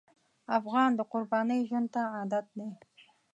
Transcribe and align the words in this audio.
افغان 0.57 0.89
د 0.95 0.99
قربانۍ 1.11 1.59
ژوند 1.67 1.87
ته 1.93 2.01
عادت 2.15 2.45
دی. 2.57 2.69